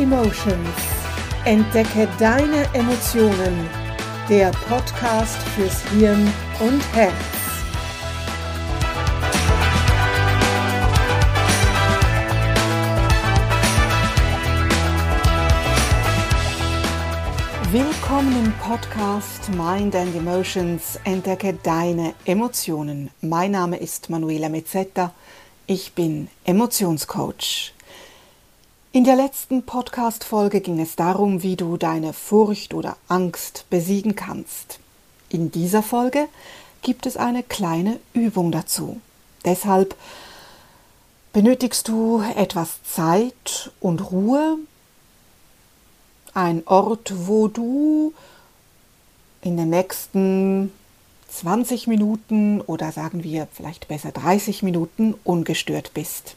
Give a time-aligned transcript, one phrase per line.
[0.00, 0.56] Emotions.
[1.44, 3.68] Entdecke deine Emotionen.
[4.30, 6.26] Der Podcast fürs Hirn
[6.58, 7.12] und Herz.
[17.70, 20.98] Willkommen im Podcast Mind and Emotions.
[21.04, 23.10] Entdecke deine Emotionen.
[23.20, 25.12] Mein Name ist Manuela Mezzetta.
[25.66, 27.74] Ich bin Emotionscoach.
[28.92, 34.80] In der letzten Podcast-Folge ging es darum, wie du deine Furcht oder Angst besiegen kannst.
[35.28, 36.26] In dieser Folge
[36.82, 39.00] gibt es eine kleine Übung dazu.
[39.44, 39.94] Deshalb
[41.32, 44.58] benötigst du etwas Zeit und Ruhe,
[46.34, 48.12] ein Ort, wo du
[49.40, 50.72] in den nächsten
[51.28, 56.34] 20 Minuten oder sagen wir vielleicht besser 30 Minuten ungestört bist.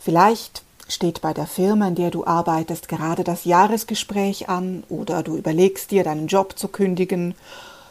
[0.00, 5.36] Vielleicht steht bei der Firma, in der du arbeitest, gerade das Jahresgespräch an oder du
[5.36, 7.34] überlegst dir, deinen Job zu kündigen,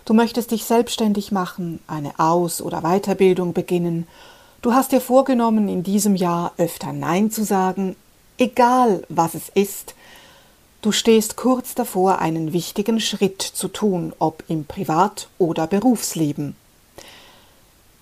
[0.06, 4.08] du möchtest dich selbstständig machen, eine Aus- oder Weiterbildung beginnen,
[4.62, 7.96] du hast dir vorgenommen, in diesem Jahr öfter Nein zu sagen,
[8.38, 9.96] egal was es ist,
[10.82, 16.56] du stehst kurz davor, einen wichtigen Schritt zu tun, ob im Privat- oder Berufsleben.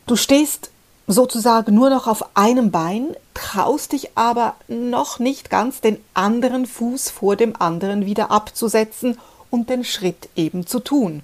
[0.07, 0.71] Du stehst
[1.11, 7.09] sozusagen nur noch auf einem Bein, traust dich aber noch nicht ganz den anderen Fuß
[7.09, 9.17] vor dem anderen wieder abzusetzen
[9.49, 11.23] und den Schritt eben zu tun.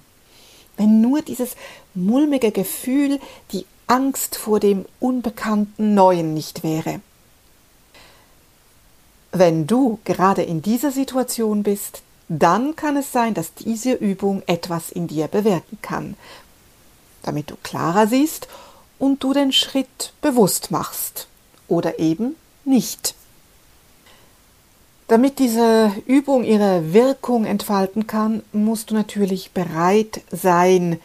[0.76, 1.54] Wenn nur dieses
[1.94, 3.20] mulmige Gefühl,
[3.52, 7.00] die Angst vor dem unbekannten Neuen nicht wäre.
[9.30, 14.90] Wenn du gerade in dieser Situation bist, dann kann es sein, dass diese Übung etwas
[14.90, 16.16] in dir bewirken kann,
[17.22, 18.48] damit du klarer siehst
[18.98, 21.28] und du den Schritt bewusst machst
[21.68, 23.14] oder eben nicht.
[25.08, 31.00] Damit diese Übung ihre Wirkung entfalten kann, musst du natürlich bereit sein,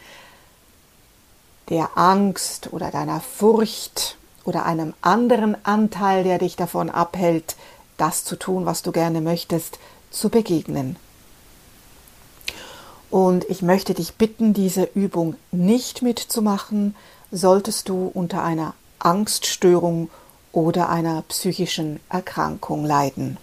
[1.68, 7.56] der Angst oder deiner Furcht oder einem anderen Anteil, der dich davon abhält,
[7.96, 9.78] das zu tun, was du gerne möchtest,
[10.10, 10.96] zu begegnen.
[13.08, 16.96] Und ich möchte dich bitten, diese Übung nicht mitzumachen,
[17.32, 20.10] solltest du unter einer Angststörung
[20.52, 23.38] oder einer psychischen Erkrankung leiden.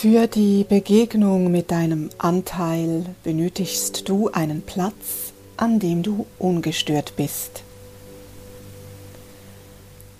[0.00, 7.64] Für die Begegnung mit deinem Anteil benötigst du einen Platz, an dem du ungestört bist.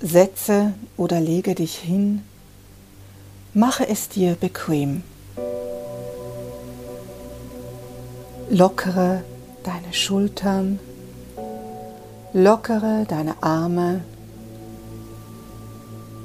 [0.02, 2.20] Setze oder lege dich hin,
[3.54, 5.02] mache es dir bequem.
[8.50, 9.24] Lockere
[9.64, 10.78] deine Schultern,
[12.34, 14.02] lockere deine Arme,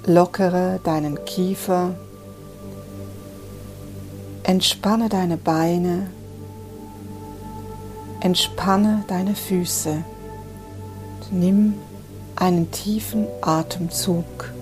[0.06, 1.96] lockere deinen Kiefer,
[4.48, 6.06] Entspanne deine Beine,
[8.20, 10.04] entspanne deine Füße.
[11.32, 11.74] Nimm
[12.36, 14.54] einen tiefen Atemzug.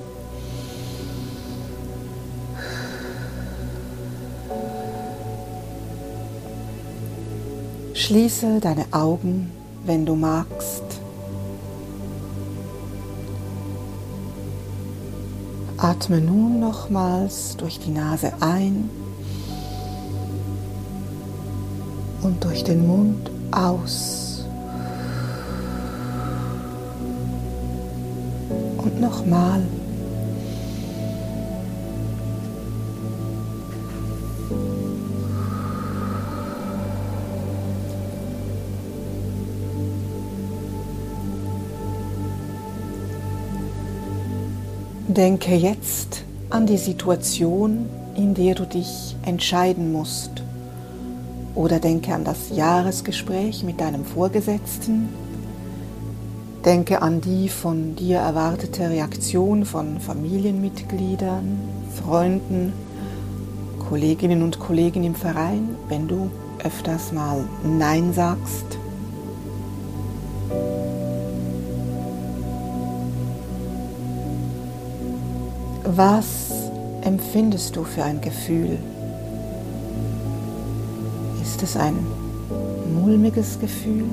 [7.93, 9.51] Schließe deine Augen,
[9.85, 10.83] wenn du magst.
[15.75, 18.89] Atme nun nochmals durch die Nase ein
[22.23, 24.45] und durch den Mund aus.
[28.77, 29.61] Und nochmal.
[45.07, 50.42] Denke jetzt an die Situation, in der du dich entscheiden musst.
[51.55, 55.09] Oder denke an das Jahresgespräch mit deinem Vorgesetzten.
[56.65, 61.59] Denke an die von dir erwartete Reaktion von Familienmitgliedern,
[62.01, 62.73] Freunden,
[63.89, 66.31] Kolleginnen und Kollegen im Verein, wenn du
[66.63, 68.65] öfters mal Nein sagst.
[75.83, 76.71] Was
[77.01, 78.79] empfindest du für ein Gefühl?
[81.63, 81.95] Es ein
[82.93, 84.03] mulmiges Gefühl?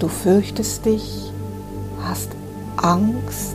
[0.00, 1.30] Du fürchtest dich,
[2.02, 2.30] hast
[2.76, 3.54] Angst,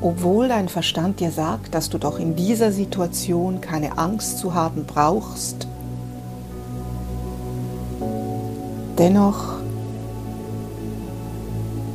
[0.00, 4.84] obwohl dein Verstand dir sagt, dass du doch in dieser Situation keine Angst zu haben
[4.84, 5.68] brauchst.
[8.98, 9.58] Dennoch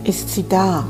[0.06, 0.86] ist sie da.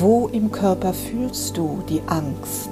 [0.00, 2.68] Wo im Körper fühlst du die Angst?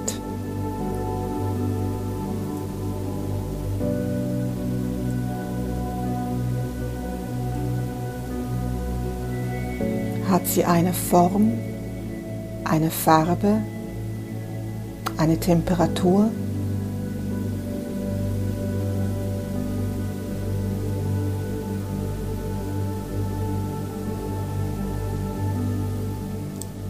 [10.29, 11.53] Hat sie eine Form,
[12.65, 13.61] eine Farbe,
[15.17, 16.29] eine Temperatur?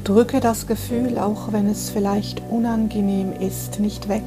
[0.03, 4.23] Drücke das Gefühl, auch wenn es vielleicht unangenehm ist, nicht weg,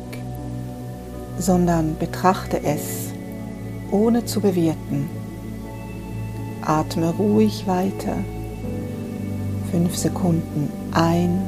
[1.38, 3.11] sondern betrachte es,
[3.90, 5.08] ohne zu bewerten.
[6.62, 8.17] Atme ruhig weiter
[9.70, 11.43] fünf Sekunden ein,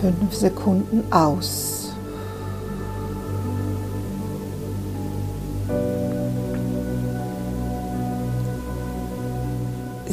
[0.00, 1.81] fünf Sekunden aus.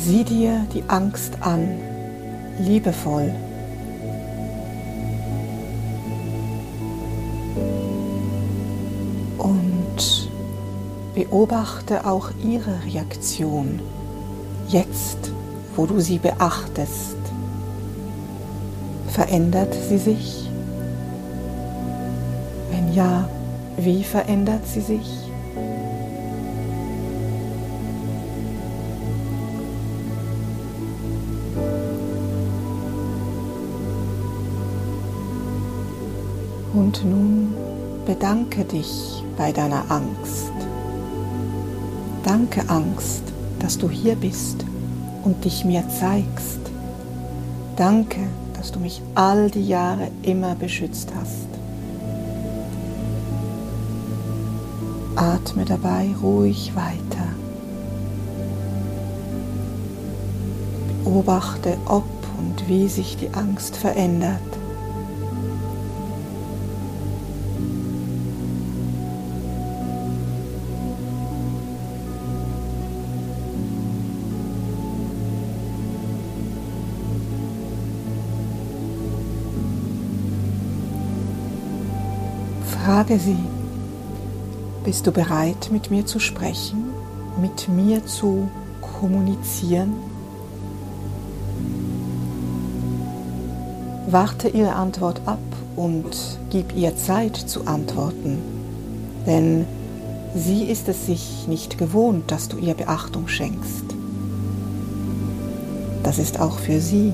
[0.05, 1.67] Sieh dir die Angst an,
[2.57, 3.33] liebevoll.
[9.37, 10.29] Und
[11.13, 13.81] beobachte auch ihre Reaktion
[14.69, 15.31] jetzt,
[15.75, 17.17] wo du sie beachtest,
[19.09, 20.49] verändert sie sich?
[22.71, 23.27] Wenn ja,
[23.75, 25.28] wie verändert sie sich?
[36.89, 37.53] Und nun
[38.07, 40.51] bedanke dich bei deiner Angst.
[42.23, 44.65] Danke Angst dass du hier bist
[45.23, 46.59] und dich mir zeigst.
[47.75, 48.21] Danke,
[48.53, 51.47] dass du mich all die Jahre immer beschützt hast.
[55.15, 57.27] Atme dabei ruhig weiter.
[61.03, 62.05] Beobachte, ob
[62.37, 64.58] und wie sich die Angst verändert.
[82.99, 83.37] Frage sie,
[84.83, 86.83] bist du bereit, mit mir zu sprechen,
[87.39, 88.49] mit mir zu
[88.81, 89.93] kommunizieren?
[94.09, 95.39] Warte ihre Antwort ab
[95.77, 98.39] und gib ihr Zeit zu antworten,
[99.25, 99.65] denn
[100.35, 103.85] sie ist es sich nicht gewohnt, dass du ihr Beachtung schenkst.
[106.03, 107.13] Das ist auch für sie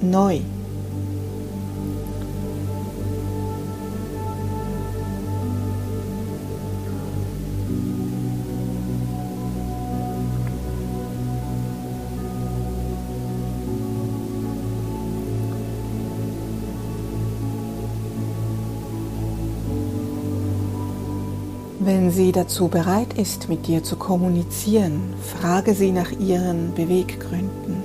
[0.00, 0.38] neu.
[21.82, 25.00] Wenn sie dazu bereit ist, mit dir zu kommunizieren,
[25.40, 27.76] frage sie nach ihren Beweggründen.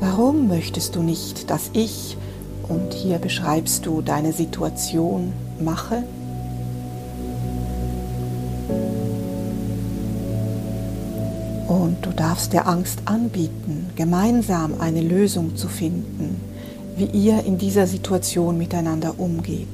[0.00, 2.16] Warum möchtest du nicht, dass ich,
[2.68, 6.02] und hier beschreibst du deine Situation, mache?
[11.68, 16.40] Und du darfst der Angst anbieten, gemeinsam eine Lösung zu finden,
[16.96, 19.68] wie ihr in dieser Situation miteinander umgeht.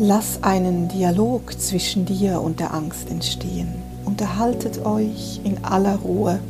[0.00, 3.76] Lass einen Dialog zwischen dir und der Angst entstehen.
[4.04, 6.40] Unterhaltet euch in aller Ruhe.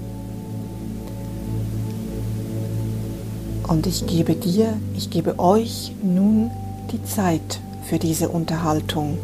[3.69, 6.51] Und ich gebe dir, ich gebe euch nun
[6.91, 9.19] die Zeit für diese Unterhaltung.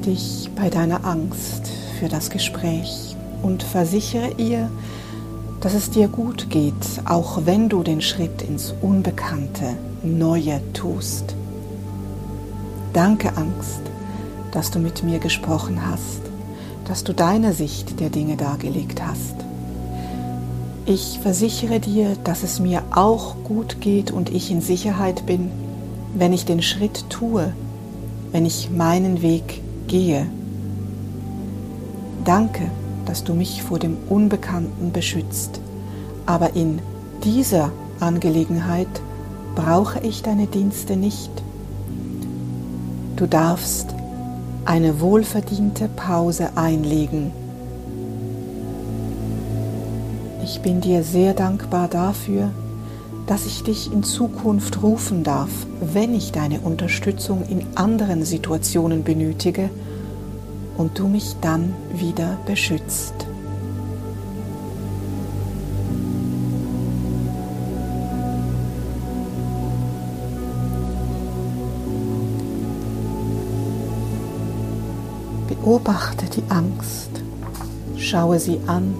[0.00, 4.70] Dich bei deiner Angst für das Gespräch und versichere ihr,
[5.60, 11.34] dass es dir gut geht, auch wenn du den Schritt ins Unbekannte, Neue tust.
[12.94, 13.82] Danke Angst,
[14.52, 16.22] dass du mit mir gesprochen hast,
[16.86, 19.34] dass du deine Sicht der Dinge dargelegt hast.
[20.86, 25.50] Ich versichere dir, dass es mir auch gut geht und ich in Sicherheit bin,
[26.14, 27.52] wenn ich den Schritt tue,
[28.32, 30.24] wenn ich meinen Weg gehe.
[32.24, 32.70] Danke,
[33.06, 35.60] dass du mich vor dem Unbekannten beschützt,
[36.26, 36.78] aber in
[37.24, 38.88] dieser Angelegenheit
[39.56, 41.30] brauche ich deine Dienste nicht.
[43.16, 43.88] Du darfst
[44.64, 47.32] eine wohlverdiente Pause einlegen.
[50.44, 52.50] Ich bin dir sehr dankbar dafür,
[53.30, 59.70] dass ich dich in Zukunft rufen darf, wenn ich deine Unterstützung in anderen Situationen benötige
[60.76, 63.14] und du mich dann wieder beschützt.
[75.46, 77.10] Beobachte die Angst,
[77.96, 78.92] schaue sie an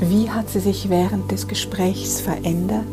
[0.00, 2.84] wie hat sie sich während des Gesprächs verändert?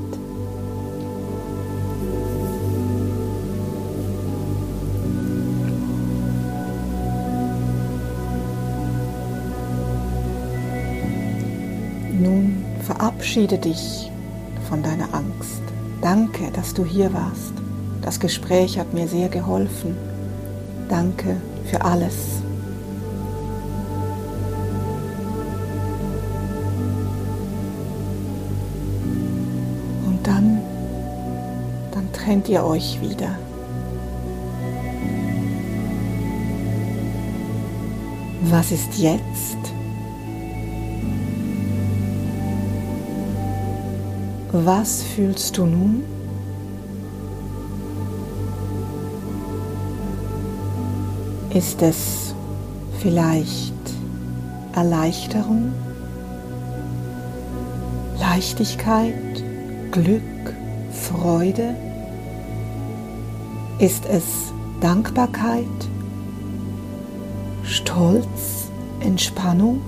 [12.20, 14.10] Nun verabschiede dich
[14.68, 15.62] von deiner Angst.
[16.02, 17.54] Danke, dass du hier warst.
[18.02, 19.96] Das Gespräch hat mir sehr geholfen.
[20.90, 22.35] Danke für alles.
[32.26, 33.38] Trennt ihr euch wieder.
[38.46, 39.58] Was ist jetzt?
[44.52, 46.04] Was fühlst du nun?
[51.54, 52.34] Ist es
[53.02, 53.74] vielleicht
[54.74, 55.74] Erleichterung,
[58.20, 59.14] Leichtigkeit,
[59.92, 60.22] Glück,
[60.92, 61.85] Freude?
[63.78, 64.24] Ist es
[64.80, 65.66] Dankbarkeit,
[67.64, 68.70] Stolz,
[69.02, 69.82] Entspannung?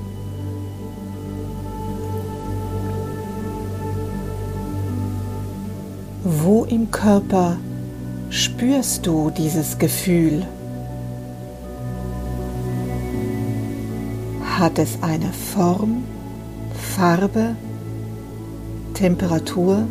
[6.26, 7.56] Wo im Körper
[8.30, 10.46] spürst du dieses Gefühl?
[14.60, 16.04] Hat es eine Form,
[16.74, 17.56] Farbe,
[18.94, 19.88] Temperatur?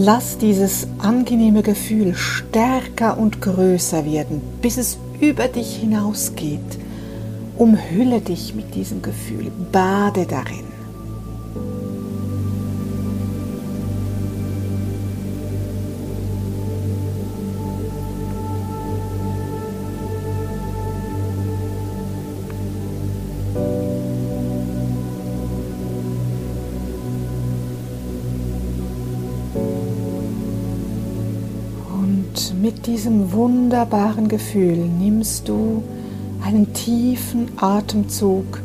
[0.00, 6.60] Lass dieses angenehme Gefühl stärker und größer werden, bis es über dich hinausgeht.
[7.56, 10.67] Umhülle dich mit diesem Gefühl, bade darin.
[32.68, 35.82] Mit diesem wunderbaren Gefühl nimmst du
[36.44, 38.60] einen tiefen Atemzug.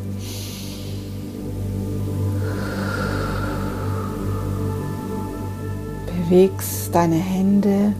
[6.06, 7.94] Bewegst deine Hände,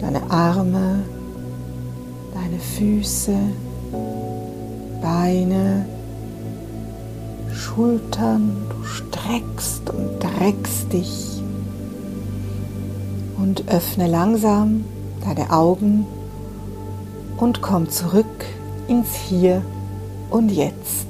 [0.00, 1.04] deine Arme,
[2.34, 3.36] deine Füße,
[5.00, 5.86] Beine,
[7.54, 8.50] Schultern.
[8.68, 11.35] Du streckst und dreckst dich
[13.38, 14.84] und öffne langsam
[15.24, 16.06] deine Augen
[17.36, 18.26] und komm zurück
[18.88, 19.62] ins Hier
[20.30, 21.06] und Jetzt.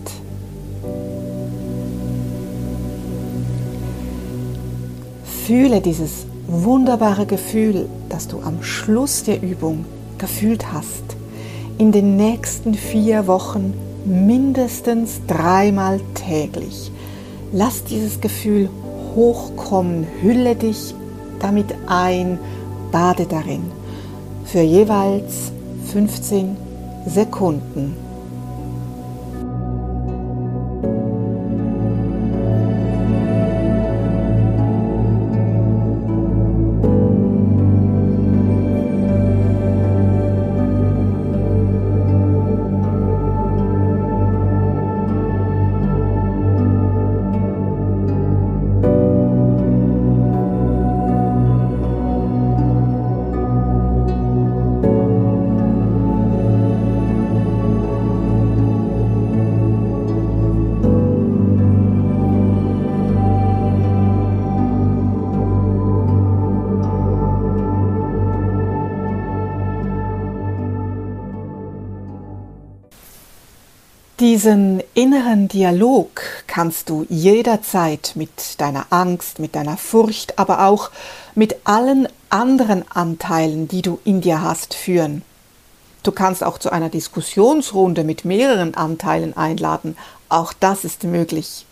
[5.46, 9.84] Fühle dieses wunderbare Gefühl, das du am Schluss der Übung
[10.18, 11.04] gefühlt hast,
[11.78, 16.90] in den nächsten vier Wochen mindestens dreimal täglich.
[17.52, 18.68] Lass dieses Gefühl
[19.14, 20.94] hochkommen, hülle dich
[21.40, 22.38] damit ein,
[22.92, 23.62] bade darin
[24.44, 25.52] für jeweils
[25.92, 26.56] 15
[27.06, 28.05] Sekunden.
[74.26, 80.90] Diesen inneren Dialog kannst du jederzeit mit deiner Angst, mit deiner Furcht, aber auch
[81.36, 85.22] mit allen anderen Anteilen, die du in dir hast, führen.
[86.02, 89.96] Du kannst auch zu einer Diskussionsrunde mit mehreren Anteilen einladen.
[90.28, 91.64] Auch das ist möglich.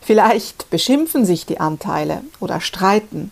[0.00, 3.30] Vielleicht beschimpfen sich die Anteile oder streiten.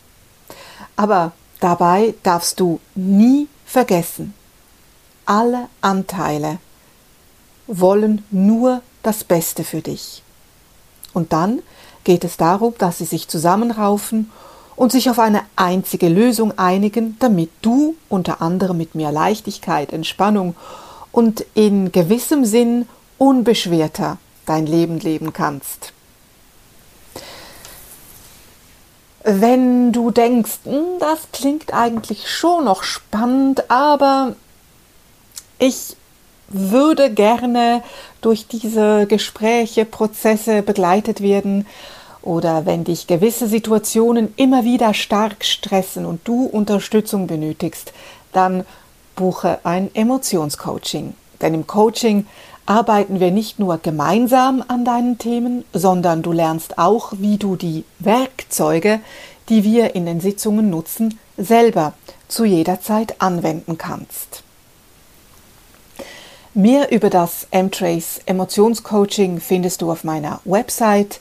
[0.95, 4.35] Aber dabei darfst du nie vergessen,
[5.25, 6.61] alle Anteile
[7.67, 10.23] wollen nur das Beste für dich.
[11.13, 11.63] Und dann
[12.05, 14.31] geht es darum, dass sie sich zusammenraufen
[14.77, 20.55] und sich auf eine einzige Lösung einigen, damit du unter anderem mit mehr Leichtigkeit, Entspannung
[21.13, 22.87] und in gewissem Sinn
[23.19, 25.93] unbeschwerter dein Leben leben kannst.
[29.25, 34.37] Wenn du denkst, hm, das klingt eigentlich schon noch spannend, aber
[35.59, 35.97] ich
[36.49, 37.83] würde gerne
[38.21, 41.67] durch diese Gespräche, Prozesse begleitet werden
[42.23, 47.93] oder wenn dich gewisse Situationen immer wieder stark stressen und du Unterstützung benötigst,
[48.33, 48.65] dann
[49.15, 51.15] buche ein Emotionscoaching.
[51.41, 52.27] Denn im Coaching
[52.67, 57.85] arbeiten wir nicht nur gemeinsam an deinen Themen, sondern du lernst auch, wie du die
[58.01, 59.01] Werkzeuge,
[59.49, 61.93] die wir in den Sitzungen nutzen, selber
[62.29, 64.43] zu jeder Zeit anwenden kannst.
[66.59, 71.21] Mehr über das M-Trace Emotionscoaching findest du auf meiner Website,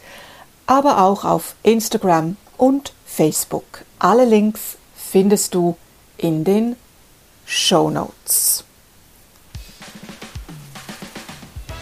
[0.65, 3.83] aber auch auf Instagram und Facebook.
[3.99, 5.75] Alle Links findest du
[6.15, 6.77] in den
[7.45, 8.63] Show Notes.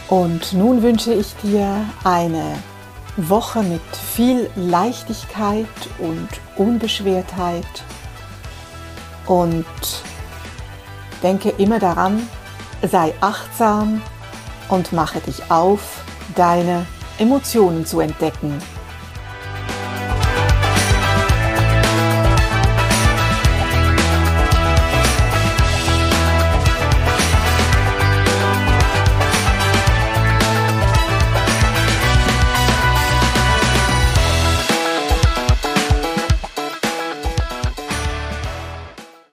[0.10, 2.58] Und nun wünsche ich dir eine
[3.18, 3.82] Woche mit
[4.16, 5.68] viel Leichtigkeit
[6.00, 7.84] und Unbeschwertheit
[9.28, 9.64] und
[11.22, 12.28] denke immer daran,
[12.84, 14.02] sei achtsam
[14.70, 16.04] und mache dich auf,
[16.36, 16.86] deine
[17.18, 18.60] Emotionen zu entdecken